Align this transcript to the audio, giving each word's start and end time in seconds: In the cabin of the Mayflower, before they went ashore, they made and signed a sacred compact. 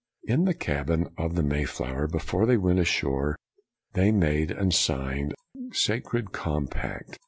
In 0.23 0.45
the 0.45 0.55
cabin 0.55 1.09
of 1.15 1.35
the 1.35 1.43
Mayflower, 1.43 2.07
before 2.07 2.47
they 2.47 2.57
went 2.57 2.79
ashore, 2.79 3.37
they 3.93 4.11
made 4.11 4.49
and 4.49 4.73
signed 4.73 5.35
a 5.55 5.75
sacred 5.75 6.31
compact. 6.31 7.19